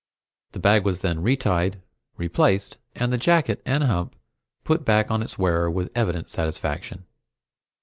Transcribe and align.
The 0.53 0.59
bag 0.59 0.83
was 0.83 1.01
then 1.01 1.21
retied, 1.21 1.79
replaced, 2.17 2.79
and 2.95 3.13
the 3.13 3.19
jacket 3.19 3.61
and 3.67 3.83
hump 3.83 4.15
put 4.63 4.83
back 4.83 5.11
on 5.11 5.21
its 5.21 5.37
wearer 5.37 5.69
with 5.69 5.91
evident 5.93 6.27
satisfaction. 6.27 7.05